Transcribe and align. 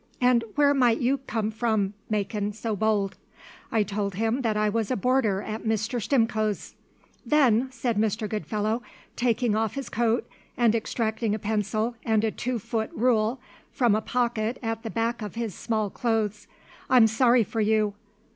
"And 0.19 0.43
where 0.55 0.73
might 0.73 0.99
you 0.99 1.19
come 1.27 1.51
from, 1.51 1.93
makin' 2.09 2.53
so 2.53 2.75
bold?" 2.75 3.17
I 3.71 3.83
told 3.83 4.15
him 4.15 4.41
that 4.41 4.57
I 4.57 4.67
was 4.67 4.89
a 4.89 4.95
boarder 4.95 5.43
at 5.43 5.61
Mr. 5.63 6.01
Stimcoe's. 6.01 6.73
"Then," 7.23 7.71
said 7.71 7.97
Mr. 7.97 8.27
Goodfellow, 8.27 8.81
taking 9.15 9.55
off 9.55 9.75
his 9.75 9.89
coat 9.89 10.27
and 10.57 10.73
extracting 10.73 11.35
a 11.35 11.37
pencil 11.37 11.93
and 12.03 12.23
a 12.23 12.31
two 12.31 12.57
foot 12.57 12.89
rule 12.95 13.39
from 13.71 13.93
a 13.93 14.01
pocket 14.01 14.57
at 14.63 14.81
the 14.81 14.89
back 14.89 15.21
of 15.21 15.35
his 15.35 15.53
small 15.53 15.91
clothes, 15.91 16.47
"I'm 16.89 17.05
sorry 17.05 17.43
for 17.43 17.61
you. 17.61 17.93